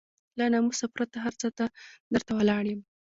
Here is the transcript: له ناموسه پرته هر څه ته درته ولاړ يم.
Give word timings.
له 0.39 0.45
ناموسه 0.53 0.85
پرته 0.95 1.17
هر 1.25 1.33
څه 1.41 1.47
ته 1.57 1.65
درته 2.13 2.31
ولاړ 2.35 2.63
يم. 2.73 2.81